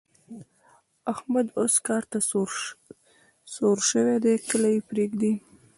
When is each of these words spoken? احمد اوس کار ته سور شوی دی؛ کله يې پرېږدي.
احمد 1.13 1.47
اوس 1.59 1.75
کار 1.87 2.03
ته 2.11 2.17
سور 3.57 3.77
شوی 3.89 4.17
دی؛ 4.23 4.33
کله 4.49 4.69
يې 4.73 4.79
پرېږدي. 4.89 5.31